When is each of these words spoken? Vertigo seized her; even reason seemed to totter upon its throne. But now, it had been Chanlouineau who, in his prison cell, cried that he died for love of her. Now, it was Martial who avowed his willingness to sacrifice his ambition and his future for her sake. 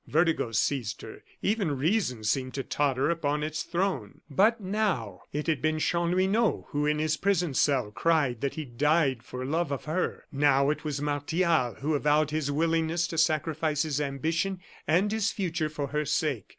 Vertigo 0.07 0.51
seized 0.51 1.03
her; 1.03 1.21
even 1.43 1.77
reason 1.77 2.23
seemed 2.23 2.55
to 2.55 2.63
totter 2.63 3.11
upon 3.11 3.43
its 3.43 3.61
throne. 3.61 4.21
But 4.31 4.59
now, 4.59 5.21
it 5.31 5.45
had 5.45 5.61
been 5.61 5.77
Chanlouineau 5.77 6.65
who, 6.69 6.87
in 6.87 6.97
his 6.97 7.17
prison 7.17 7.53
cell, 7.53 7.91
cried 7.91 8.41
that 8.41 8.55
he 8.55 8.65
died 8.65 9.21
for 9.21 9.45
love 9.45 9.71
of 9.71 9.85
her. 9.85 10.23
Now, 10.31 10.71
it 10.71 10.83
was 10.83 11.03
Martial 11.03 11.75
who 11.81 11.93
avowed 11.93 12.31
his 12.31 12.51
willingness 12.51 13.05
to 13.09 13.17
sacrifice 13.19 13.83
his 13.83 14.01
ambition 14.01 14.59
and 14.87 15.11
his 15.11 15.31
future 15.31 15.69
for 15.69 15.89
her 15.89 16.05
sake. 16.05 16.45